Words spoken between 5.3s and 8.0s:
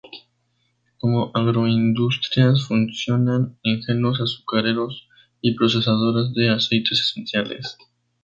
y procesadoras de aceites esenciales.